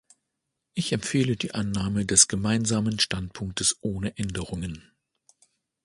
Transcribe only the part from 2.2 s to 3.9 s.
Gemeinsamen Standpunktes